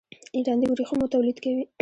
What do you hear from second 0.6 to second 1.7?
ورېښمو تولید کوي.